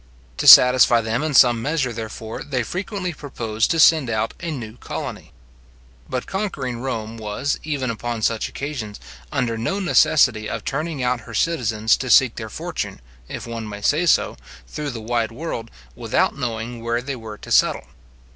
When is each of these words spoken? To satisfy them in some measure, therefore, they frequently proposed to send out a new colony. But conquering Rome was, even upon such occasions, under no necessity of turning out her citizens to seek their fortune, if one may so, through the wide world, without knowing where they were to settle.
To 0.37 0.47
satisfy 0.47 0.99
them 1.01 1.21
in 1.21 1.35
some 1.35 1.61
measure, 1.61 1.93
therefore, 1.93 2.41
they 2.41 2.63
frequently 2.63 3.13
proposed 3.13 3.69
to 3.69 3.79
send 3.79 4.09
out 4.09 4.33
a 4.39 4.49
new 4.49 4.77
colony. 4.77 5.31
But 6.09 6.25
conquering 6.25 6.79
Rome 6.79 7.17
was, 7.17 7.59
even 7.61 7.91
upon 7.91 8.23
such 8.23 8.49
occasions, 8.49 8.99
under 9.31 9.59
no 9.59 9.79
necessity 9.79 10.49
of 10.49 10.65
turning 10.65 11.03
out 11.03 11.19
her 11.19 11.35
citizens 11.35 11.95
to 11.97 12.09
seek 12.09 12.33
their 12.37 12.49
fortune, 12.49 12.99
if 13.29 13.45
one 13.45 13.69
may 13.69 13.81
so, 13.83 14.37
through 14.67 14.89
the 14.89 15.01
wide 15.01 15.31
world, 15.31 15.69
without 15.95 16.35
knowing 16.35 16.83
where 16.83 17.03
they 17.03 17.15
were 17.15 17.37
to 17.37 17.51
settle. 17.51 17.85